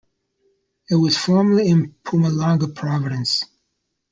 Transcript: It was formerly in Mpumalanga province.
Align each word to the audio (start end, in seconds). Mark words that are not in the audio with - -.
It 0.89 0.95
was 0.95 1.15
formerly 1.15 1.69
in 1.69 1.93
Mpumalanga 2.03 2.73
province. 2.75 3.45